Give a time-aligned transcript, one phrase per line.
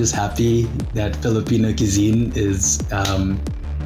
[0.00, 0.62] just happy
[0.94, 3.38] that Filipino cuisine is um,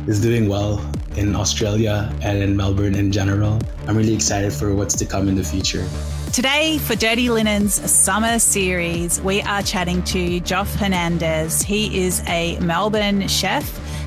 [0.07, 0.79] is doing well
[1.17, 3.59] in Australia and in Melbourne in general.
[3.89, 5.85] I'm really excited for what's to come in the future.
[6.33, 11.63] Today, for Dirty Linen's summer series, we are chatting to Joff Hernandez.
[11.63, 13.65] He is a Melbourne chef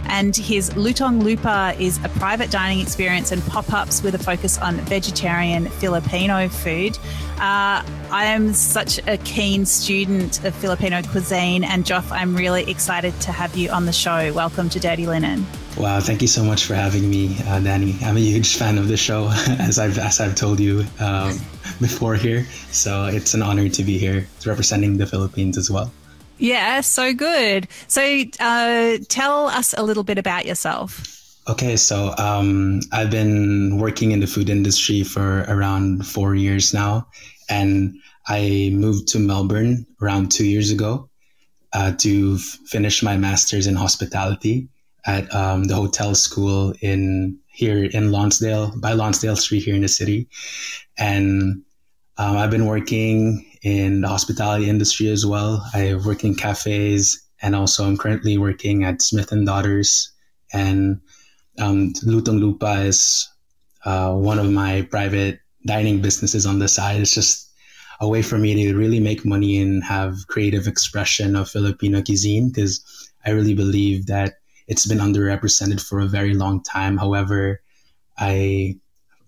[0.10, 4.58] and his Lutong Lupa is a private dining experience and pop ups with a focus
[4.58, 6.98] on vegetarian Filipino food.
[7.36, 13.20] Uh, I am such a keen student of Filipino cuisine, and Joff, I'm really excited
[13.22, 14.34] to have you on the show.
[14.34, 15.46] Welcome to Dirty Linen.
[15.78, 18.02] Wow, thank you so much for having me, uh, Dani.
[18.02, 19.28] I'm a huge fan of the show,
[19.60, 21.38] as I've as I've told you um,
[21.80, 22.46] before here.
[22.72, 25.92] So it's an honor to be here, representing the Philippines as well.
[26.40, 27.68] Yeah, so good.
[27.88, 31.18] So uh, tell us a little bit about yourself.
[31.50, 37.08] Okay, so um, I've been working in the food industry for around four years now,
[37.50, 37.96] and
[38.28, 41.10] I moved to Melbourne around two years ago
[41.72, 44.68] uh, to f- finish my master's in hospitality
[45.06, 49.88] at um, the hotel school in here in Lonsdale by Lonsdale Street here in the
[49.88, 50.28] city,
[50.98, 51.64] and
[52.18, 55.66] um, I've been working in the hospitality industry as well.
[55.74, 60.12] I work in cafes, and also I'm currently working at Smith and Daughters
[60.54, 61.02] and
[61.60, 63.28] um, Lutong Lupa is
[63.86, 67.02] uh, one of my private dining businesses on the side.
[67.02, 67.50] It's just
[68.00, 72.50] a way for me to really make money and have creative expression of Filipino cuisine
[72.50, 74.36] because I really believe that
[74.68, 76.98] it's been underrepresented for a very long time.
[76.98, 77.62] However,
[78.18, 78.78] I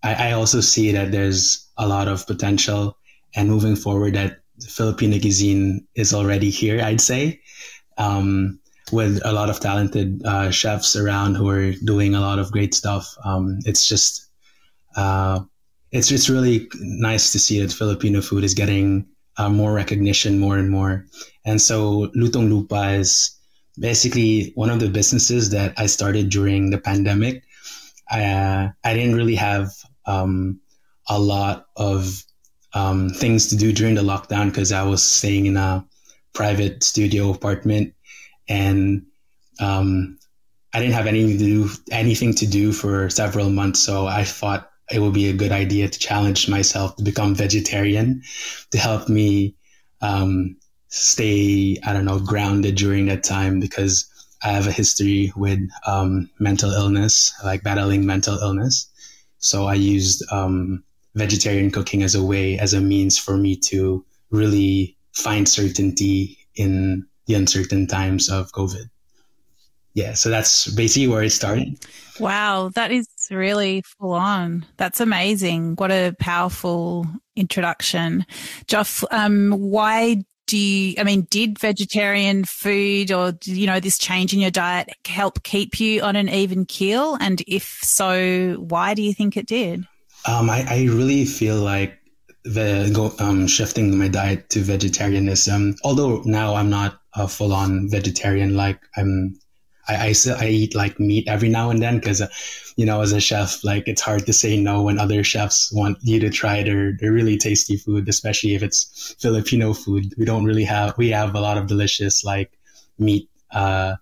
[0.02, 2.97] I, also see that there's a lot of potential
[3.35, 6.81] and moving forward that Filipino cuisine is already here.
[6.83, 7.41] I'd say.
[7.97, 8.59] Um,
[8.91, 12.73] with a lot of talented uh, chefs around who are doing a lot of great
[12.73, 13.16] stuff.
[13.23, 14.27] Um, it's just,
[14.95, 15.41] uh,
[15.91, 19.07] it's it's really nice to see that Filipino food is getting
[19.38, 21.05] uh, more recognition more and more.
[21.45, 23.31] And so Lutong Lupa is
[23.80, 27.44] basically one of the businesses that I started during the pandemic.
[28.09, 29.72] I, uh, I didn't really have
[30.05, 30.59] um,
[31.07, 32.23] a lot of
[32.74, 35.85] um, things to do during the lockdown because I was staying in a
[36.34, 37.94] private studio apartment
[38.47, 39.06] and
[39.59, 40.18] um,
[40.74, 43.80] I didn't have anything to do anything to do for several months.
[43.80, 48.22] So I thought it would be a good idea to challenge myself to become vegetarian
[48.72, 49.56] to help me
[50.01, 50.56] um,
[50.88, 54.09] stay I don't know grounded during that time because
[54.44, 58.88] I have a history with um, mental illness, like battling mental illness.
[59.40, 60.84] So I used um,
[61.16, 67.06] vegetarian cooking as a way, as a means for me to really find certainty in
[67.25, 68.90] the uncertain times of COVID.
[69.94, 71.80] Yeah, so that's basically where it started.
[72.19, 74.66] Wow, that is really full on.
[74.78, 75.75] That's amazing.
[75.75, 77.06] What a powerful
[77.36, 78.25] introduction.
[78.68, 84.34] Joff, um, why do you, I mean, did vegetarian food or, you know, this change
[84.34, 87.18] in your diet help keep you on an even keel?
[87.19, 89.86] And if so, why do you think it did?
[90.25, 92.00] Um, I, I really feel like
[92.44, 95.75] the go, um, shifting my diet to vegetarianism.
[95.84, 99.40] Although now I'm not a full on vegetarian, like I'm,
[99.88, 102.28] I, I still I eat like meat every now and then because, uh,
[102.75, 105.97] you know, as a chef, like it's hard to say no when other chefs want
[106.02, 110.13] you to try their their really tasty food, especially if it's Filipino food.
[110.18, 112.51] We don't really have we have a lot of delicious like
[112.97, 113.30] meat.
[113.51, 113.96] Uh,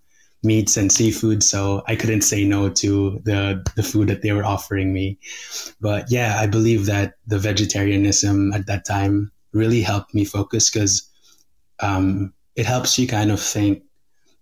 [0.47, 1.43] meats and seafood.
[1.43, 5.19] So I couldn't say no to the, the food that they were offering me.
[5.79, 11.07] But yeah, I believe that the vegetarianism at that time really helped me focus because
[11.79, 13.83] um, it helps you kind of think,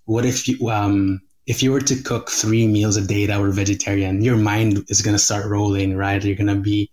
[0.05, 3.51] what if you, um, if you were to cook three meals a day that were
[3.51, 6.23] vegetarian, your mind is going to start rolling, right?
[6.23, 6.89] You're going to be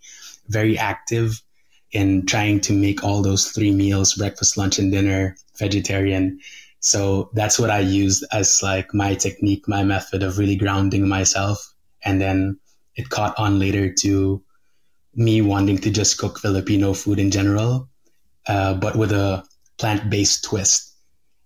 [0.48, 1.40] very active
[1.92, 6.40] in trying to make all those three meals, breakfast, lunch, and dinner vegetarian.
[6.82, 11.72] So that's what I used as like my technique, my method of really grounding myself.
[12.04, 12.58] And then
[12.96, 14.42] it caught on later to
[15.14, 17.88] me wanting to just cook Filipino food in general,
[18.48, 19.44] uh, but with a
[19.78, 20.92] plant based twist.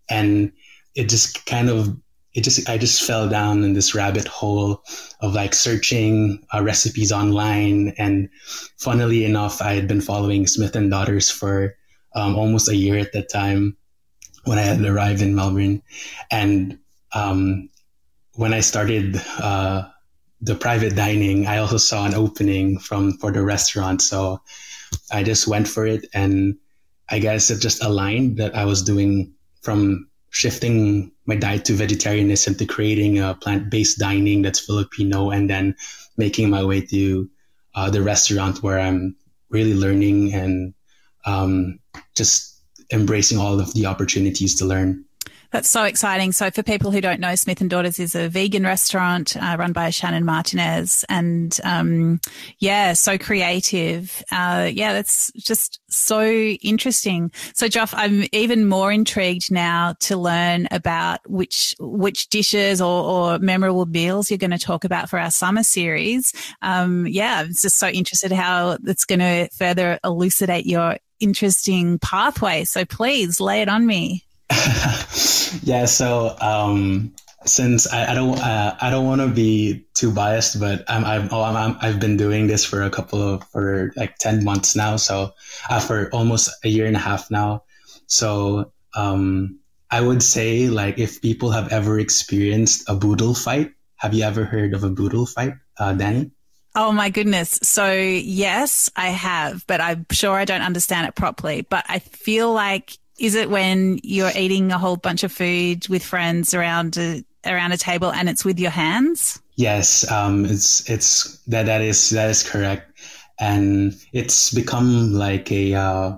[0.09, 0.53] And
[0.95, 1.95] it just kind of,
[2.33, 4.83] it just, I just fell down in this rabbit hole
[5.21, 7.93] of like searching uh, recipes online.
[7.99, 8.31] And
[8.79, 11.77] funnily enough, I had been following Smith and Daughters for
[12.15, 13.77] um, almost a year at that time
[14.47, 15.83] when I had arrived in Melbourne.
[16.31, 16.79] And
[17.13, 17.69] um,
[18.35, 19.89] when I started uh,
[20.41, 24.03] the private dining, I also saw an opening from for the restaurant.
[24.03, 24.41] So
[25.13, 26.57] I just went for it, and
[27.11, 32.55] I guess it just aligned that I was doing from shifting my diet to vegetarianism
[32.55, 35.75] to creating a plant-based dining that's Filipino, and then
[36.17, 37.29] making my way to
[37.75, 39.17] uh, the restaurant where I'm
[39.51, 40.75] really learning and
[41.25, 41.79] um,
[42.15, 42.56] just
[42.93, 45.05] embracing all of the opportunities to learn.
[45.51, 46.33] That's so exciting.
[46.33, 49.73] So, for people who don't know, Smith and Daughters is a vegan restaurant uh, run
[49.73, 52.21] by Shannon Martinez, and um,
[52.59, 54.23] yeah, so creative.
[54.33, 57.31] Uh, yeah, that's just so interesting.
[57.55, 63.39] So, Joff, I'm even more intrigued now to learn about which which dishes or, or
[63.39, 66.33] memorable meals you're going to talk about for our summer series.
[66.63, 72.65] Um, yeah, I'm just so interested how it's going to further elucidate your interesting pathway.
[72.65, 74.25] So, please lay it on me.
[75.63, 75.87] yeah.
[75.87, 77.15] So um,
[77.45, 81.33] since I, I don't uh, I don't want to be too biased, but I'm I've
[81.33, 84.77] oh, I'm, i have been doing this for a couple of for like ten months
[84.77, 84.97] now.
[84.97, 85.33] So
[85.69, 87.65] uh, for almost a year and a half now.
[88.07, 89.59] So um,
[89.91, 94.45] I would say like if people have ever experienced a boodle fight, have you ever
[94.45, 96.31] heard of a boodle fight, uh, Dani?
[96.77, 97.59] Oh my goodness.
[97.63, 101.63] So yes, I have, but I'm sure I don't understand it properly.
[101.63, 106.05] But I feel like is it when you're eating a whole bunch of food with
[106.05, 109.41] friends around a, around a table and it's with your hands?
[109.57, 112.93] Yes, um, it's it's that that is that is correct,
[113.41, 116.13] and it's become like a uh,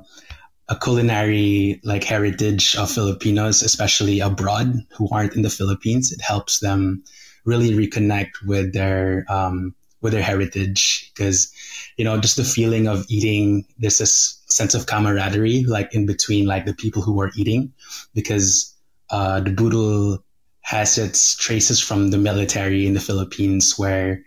[0.69, 6.11] a culinary like heritage of Filipinos, especially abroad who aren't in the Philippines.
[6.11, 7.05] It helps them
[7.45, 11.53] really reconnect with their um, with their heritage because
[11.97, 16.47] you know just the feeling of eating there's this sense of camaraderie like in between
[16.47, 17.73] like the people who are eating
[18.15, 18.75] because
[19.11, 20.23] uh, the boodle
[20.61, 24.23] has its traces from the military in the Philippines where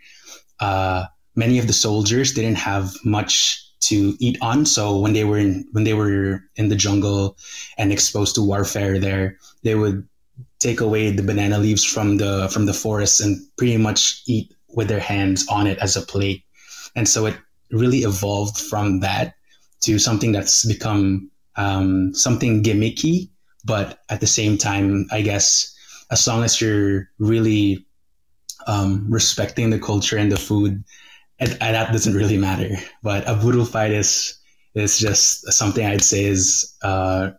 [0.59, 4.65] uh, many of the soldiers didn't have much to eat on.
[4.65, 7.37] So when they were in when they were in the jungle
[7.77, 10.07] and exposed to warfare there they would
[10.59, 14.87] take away the banana leaves from the from the forest and pretty much eat with
[14.87, 16.43] their hands on it as a plate.
[16.95, 17.37] And so it
[17.71, 19.35] really evolved from that
[19.81, 23.29] to something that's become um, something gimmicky,
[23.65, 25.75] but at the same time, I guess
[26.11, 27.85] as long as you're really
[28.67, 30.83] um, respecting the culture and the food,
[31.39, 32.75] and, and that doesn't really matter.
[33.01, 34.37] But a boodle fight is
[34.75, 37.31] is just something I'd say is uh,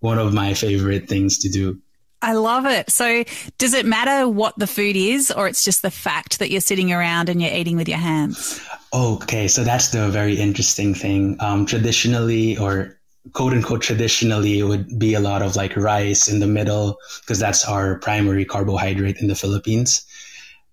[0.00, 1.78] one of my favorite things to do.
[2.22, 2.90] I love it.
[2.90, 3.24] So,
[3.58, 6.92] does it matter what the food is, or it's just the fact that you're sitting
[6.92, 8.60] around and you're eating with your hands?
[8.94, 11.36] Okay, so that's the very interesting thing.
[11.40, 12.98] Um, traditionally, or
[13.32, 17.38] quote unquote traditionally, it would be a lot of like rice in the middle because
[17.38, 20.06] that's our primary carbohydrate in the Philippines,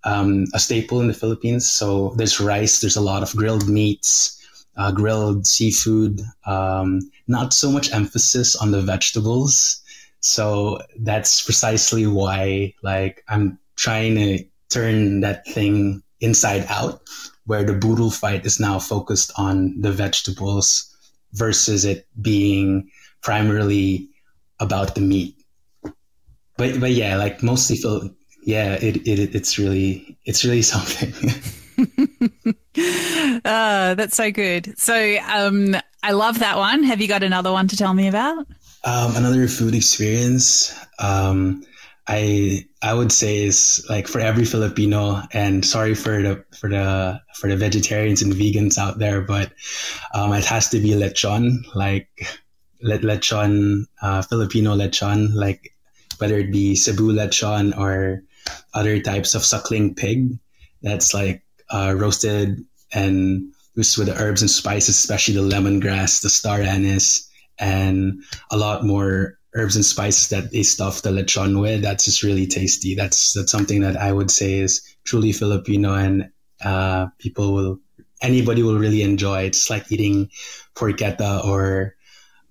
[0.03, 1.71] um, a staple in the Philippines.
[1.71, 4.35] So there's rice, there's a lot of grilled meats,
[4.77, 9.81] uh, grilled seafood, um, not so much emphasis on the vegetables.
[10.21, 17.01] So that's precisely why, like, I'm trying to turn that thing inside out,
[17.45, 20.95] where the boodle fight is now focused on the vegetables
[21.33, 22.89] versus it being
[23.21, 24.09] primarily
[24.59, 25.35] about the meat.
[26.57, 28.09] But but yeah, like mostly feel
[28.43, 31.13] yeah, it, it it's really it's really something.
[33.45, 34.77] uh, that's so good.
[34.77, 36.83] So um, I love that one.
[36.83, 38.45] Have you got another one to tell me about?
[38.83, 41.63] Um, another food experience, um,
[42.07, 47.21] I I would say is like for every Filipino, and sorry for the for the
[47.35, 49.51] for the vegetarians and vegans out there, but
[50.13, 52.09] um, it has to be lechon, like
[52.81, 55.75] le- lechon, uh, Filipino lechon, like
[56.17, 58.23] whether it be Cebu lechon or
[58.73, 60.39] other types of suckling pig,
[60.81, 66.59] that's like uh, roasted and with the herbs and spices, especially the lemongrass, the star
[66.59, 67.28] anise
[67.59, 71.81] and a lot more herbs and spices that they stuff the lechon with.
[71.81, 72.95] That's just really tasty.
[72.95, 76.29] That's that's something that I would say is truly Filipino, and
[76.63, 77.79] uh, people will
[78.21, 79.43] anybody will really enjoy.
[79.43, 80.29] It's like eating
[80.75, 81.95] porchetta or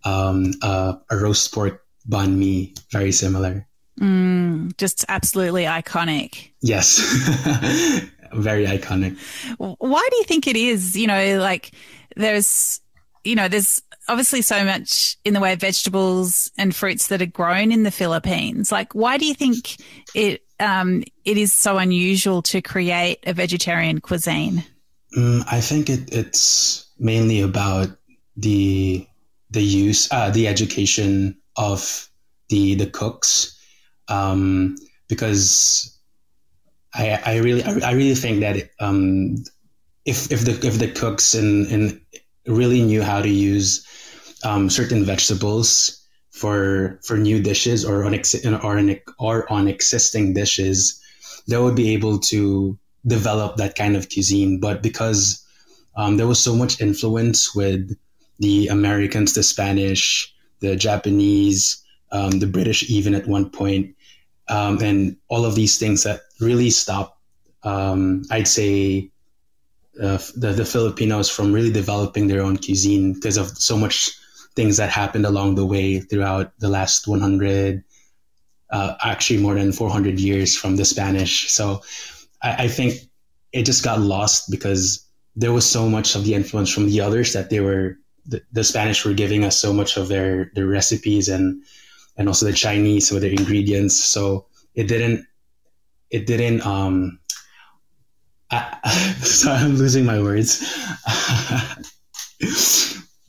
[0.05, 2.75] um, uh, a roast pork banh mi.
[2.91, 3.67] Very similar.
[4.01, 6.51] Mm, just absolutely iconic.
[6.61, 6.99] Yes,
[8.33, 9.19] very iconic.
[9.59, 10.97] Why do you think it is?
[10.97, 11.73] You know, like
[12.17, 12.81] there's,
[13.25, 17.27] you know, there's obviously so much in the way of vegetables and fruits that are
[17.27, 18.73] grown in the Philippines.
[18.73, 19.77] Like, why do you think
[20.15, 24.65] it um, it is so unusual to create a vegetarian cuisine?
[25.17, 27.89] Mm, I think it, it's mainly about
[28.37, 29.07] the
[29.51, 32.09] the use, uh, the education of
[32.49, 33.59] the the cooks,
[34.09, 34.77] um,
[35.09, 35.99] because
[36.95, 39.45] I I really I really think that um,
[40.05, 42.01] if if the if the cooks in in
[42.49, 43.87] really knew how to use
[44.45, 45.95] um, certain vegetables
[46.31, 51.03] for for new dishes or on or, on, or on existing dishes,
[51.49, 54.61] they would be able to develop that kind of cuisine.
[54.61, 55.45] But because
[55.97, 57.97] um, there was so much influence with
[58.39, 63.97] the Americans, the Spanish, the Japanese, um, the British even at one point,
[64.49, 67.19] um, and all of these things that really stopped,
[67.65, 69.11] um, I'd say,
[70.01, 74.11] uh, the, the Filipinos from really developing their own cuisine because of so much
[74.55, 77.85] things that happened along the way throughout the last 100,
[78.71, 81.51] uh, actually more than 400 years from the Spanish.
[81.51, 81.83] So
[82.43, 82.95] I, I think
[83.53, 85.05] it just got lost because
[85.37, 88.65] there was so much of the influence from the others that they were the, the
[88.65, 91.63] Spanish were giving us so much of their their recipes and
[92.17, 93.97] and also the Chinese with their ingredients.
[93.97, 95.27] So it didn't
[96.11, 97.21] it didn't um
[98.51, 100.61] I, sorry I'm losing my words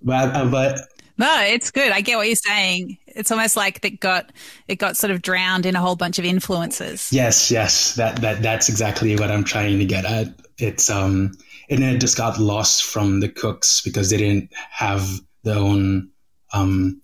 [0.04, 0.80] but uh, but
[1.20, 1.92] no, it's good.
[1.92, 2.98] I get what you're saying.
[3.06, 4.32] It's almost like it got
[4.70, 7.12] it got sort of drowned in a whole bunch of influences.
[7.12, 7.96] Yes, yes.
[7.96, 10.28] That that that's exactly what I'm trying to get at.
[10.58, 11.34] It's um
[11.70, 15.06] and it just got lost from the cooks because they didn't have
[15.44, 16.10] their own
[16.54, 17.02] um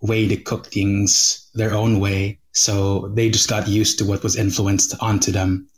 [0.00, 2.38] way to cook things their own way.
[2.52, 5.68] So they just got used to what was influenced onto them.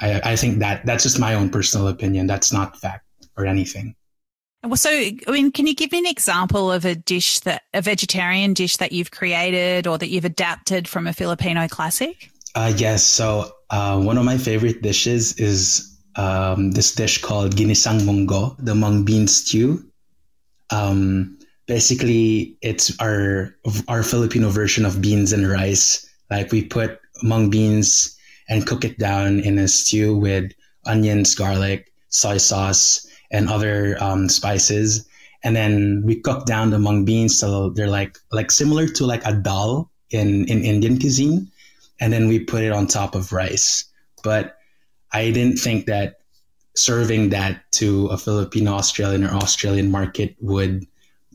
[0.00, 2.26] I, I think that that's just my own personal opinion.
[2.26, 3.94] That's not fact or anything.
[4.62, 7.80] Well, so I mean, can you give me an example of a dish that a
[7.80, 12.30] vegetarian dish that you've created or that you've adapted from a Filipino classic?
[12.54, 13.02] Uh, yes.
[13.02, 18.74] So uh, one of my favorite dishes is um, this dish called ginisang munggo, the
[18.74, 19.82] mung bean stew.
[20.70, 23.56] Um, basically, it's our
[23.88, 26.06] our Filipino version of beans and rice.
[26.30, 28.16] Like we put mung beans
[28.50, 30.52] and cook it down in a stew with
[30.84, 35.08] onions, garlic, soy sauce and other um, spices.
[35.42, 39.24] And then we cook down the mung beans so they're like like similar to like
[39.24, 41.50] a dal in, in Indian cuisine.
[42.00, 43.84] And then we put it on top of rice.
[44.22, 44.56] But
[45.12, 46.16] I didn't think that
[46.74, 50.86] serving that to a Filipino Australian or Australian market would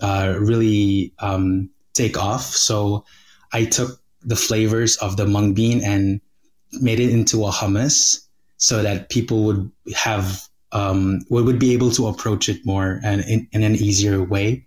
[0.01, 2.43] uh, really um, take off.
[2.43, 3.05] So
[3.53, 6.19] I took the flavors of the mung bean and
[6.81, 8.25] made it into a hummus
[8.57, 13.47] so that people would have um, would be able to approach it more and in,
[13.53, 14.65] in, an easier way.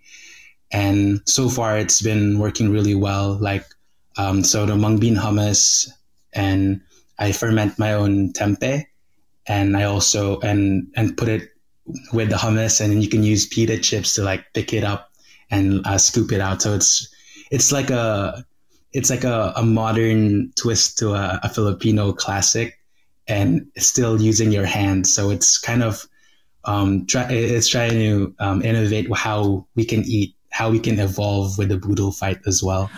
[0.71, 3.33] And so far, it's been working really well.
[3.33, 3.65] Like,
[4.17, 5.87] um, so the mung bean hummus,
[6.33, 6.81] and
[7.19, 8.85] I ferment my own tempeh,
[9.45, 11.49] and I also and and put it
[12.11, 15.11] with the hummus, and then you can use pita chips to like pick it up
[15.51, 16.61] and uh, scoop it out.
[16.61, 17.07] So it's
[17.51, 18.45] it's like a
[18.93, 22.79] it's like a, a modern twist to a, a Filipino classic
[23.27, 25.13] and still using your hands.
[25.13, 26.05] So it's kind of
[26.65, 31.57] um, try, it's trying to um, innovate how we can eat, how we can evolve
[31.57, 32.89] with the boodle fight as well.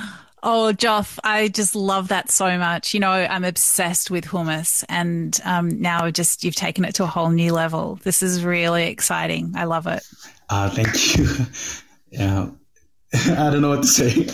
[0.44, 2.96] Oh, Joff, I just love that so much.
[2.96, 7.08] You know, I'm obsessed with hummus, and um, now just you've taken it to a
[7.08, 8.00] whole new level.
[8.04, 9.54] This is really exciting.
[9.56, 10.04] I love it.
[10.50, 11.28] Uh, thank you.
[12.10, 12.50] yeah,
[13.38, 14.26] I don't know what to say.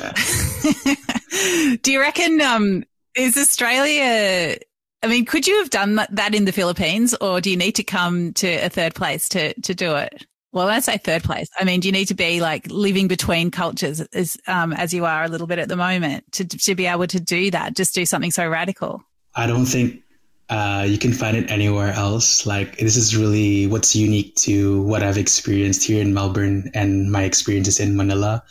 [1.82, 2.84] Do you reckon um,
[3.16, 4.58] is Australia
[5.04, 7.84] I mean, could you have done that in the Philippines, or do you need to
[7.84, 10.26] come to a third place to to do it?
[10.52, 13.08] Well, when I say third place, I mean, do you need to be like living
[13.08, 16.76] between cultures as um, as you are a little bit at the moment to to
[16.76, 17.76] be able to do that?
[17.76, 19.04] Just do something so radical.
[19.36, 20.02] I don't think
[20.50, 22.46] uh, you can find it anywhere else.
[22.46, 27.24] Like this is really what's unique to what I've experienced here in Melbourne and my
[27.24, 28.44] experiences in Manila.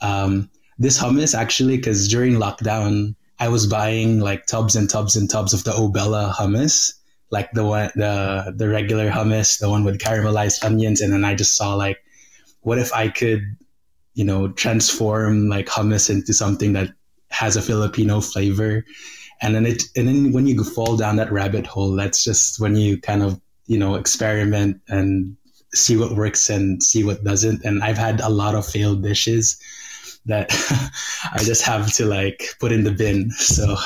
[0.00, 5.28] Um, this hummus actually, because during lockdown, I was buying like tubs and tubs and
[5.28, 6.94] tubs of the Obela hummus,
[7.30, 11.34] like the one the the regular hummus, the one with caramelized onions, and then I
[11.34, 11.98] just saw like,
[12.60, 13.42] what if I could,
[14.14, 16.92] you know, transform like hummus into something that
[17.28, 18.84] has a Filipino flavor,
[19.40, 22.76] and then it and then when you fall down that rabbit hole, that's just when
[22.76, 25.36] you kind of you know experiment and
[25.74, 27.64] see what works and see what doesn't.
[27.64, 29.60] And I've had a lot of failed dishes
[30.26, 30.50] that
[31.32, 33.30] I just have to like put in the bin.
[33.30, 33.76] So,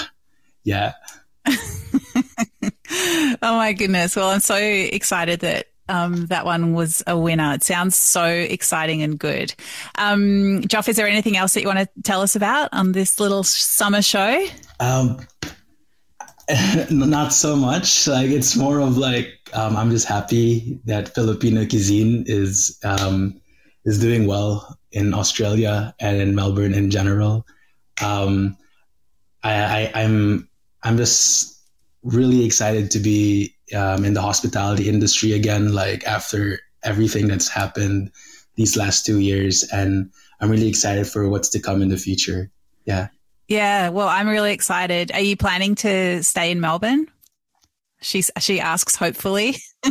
[0.64, 0.92] yeah.
[1.46, 4.14] oh my goodness.
[4.14, 7.54] Well, I'm so excited that um, that one was a winner.
[7.54, 9.54] It sounds so exciting and good.
[9.96, 13.20] Um, Joff, is there anything else that you want to tell us about on this
[13.20, 14.46] little summer show?
[14.80, 15.18] Um,
[16.90, 18.06] not so much.
[18.06, 23.40] Like it's more of like um, I'm just happy that Filipino cuisine is um,
[23.84, 27.46] is doing well in Australia and in Melbourne in general.
[28.02, 28.56] Um,
[29.42, 30.48] I, I'm,
[30.82, 31.60] I'm just
[32.02, 35.72] really excited to be um, in the hospitality industry again.
[35.72, 38.10] Like after everything that's happened
[38.56, 40.10] these last two years, and
[40.40, 42.50] I'm really excited for what's to come in the future.
[42.84, 43.08] Yeah.
[43.48, 43.88] Yeah.
[43.90, 45.12] Well, I'm really excited.
[45.12, 47.06] Are you planning to stay in Melbourne?
[48.00, 49.56] She she asks hopefully.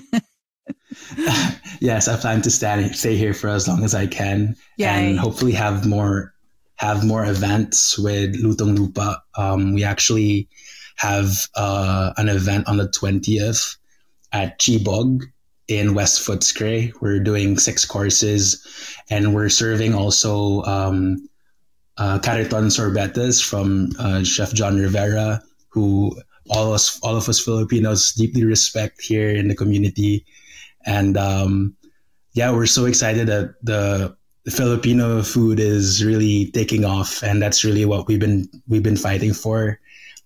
[1.79, 4.87] yes, I plan to stay stay here for as long as I can, Yay.
[4.87, 6.33] and hopefully have more
[6.75, 9.21] have more events with Lutong Lupa.
[9.35, 10.47] Um, we actually
[10.97, 13.77] have uh, an event on the 20th
[14.31, 15.23] at Chibog
[15.67, 16.93] in West Footscray.
[17.01, 18.65] We're doing six courses
[19.09, 21.29] and we're serving also um,
[21.97, 26.15] uh, Kariton sorbetes from uh, Chef John Rivera, who
[26.49, 30.25] all us all of us Filipinos deeply respect here in the community.
[30.85, 31.75] And um,
[32.33, 37.65] yeah, we're so excited that the, the Filipino food is really taking off, and that's
[37.65, 39.79] really what we've been we've been fighting for,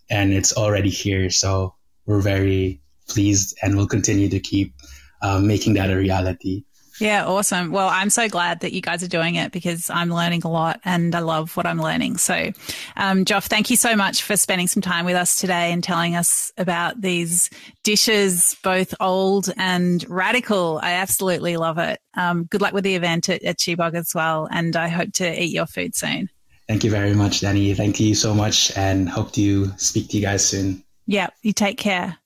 [0.10, 1.29] and it's already here.
[1.29, 4.74] So we're very pleased, and we'll continue to keep
[5.22, 6.63] uh, making that a reality.
[7.01, 7.72] Yeah, awesome.
[7.72, 10.79] Well, I'm so glad that you guys are doing it because I'm learning a lot
[10.86, 12.17] and I love what I'm learning.
[12.17, 12.51] So,
[12.96, 16.15] um, Joff, thank you so much for spending some time with us today and telling
[16.15, 17.50] us about these
[17.84, 20.79] dishes, both old and radical.
[20.84, 22.00] I absolutely love it.
[22.15, 24.48] Um, good luck with the event at, at Chibog as well.
[24.51, 26.29] And I hope to eat your food soon.
[26.72, 27.75] Thank you very much, Dani.
[27.75, 30.82] Thank you so much and hope to speak to you guys soon.
[31.06, 32.18] Yeah, you take care.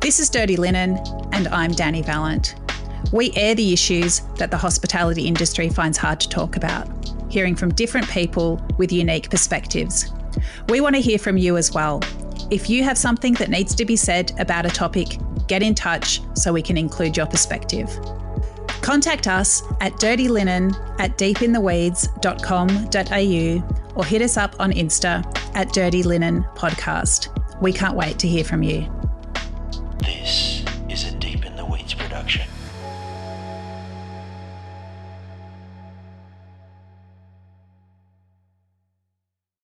[0.00, 0.98] This is Dirty Linen,
[1.30, 2.56] and I'm Dani Valent.
[3.12, 6.88] We air the issues that the hospitality industry finds hard to talk about,
[7.30, 10.12] hearing from different people with unique perspectives.
[10.68, 12.02] We want to hear from you as well.
[12.50, 16.20] If you have something that needs to be said about a topic, get in touch
[16.34, 17.96] so we can include your perspective.
[18.82, 26.44] Contact us at dirtylinen at deepintheweeds.com.au or hit us up on Insta at Dirty Linen
[26.54, 27.28] Podcast.
[27.60, 28.86] We can't wait to hear from you.
[29.98, 30.57] This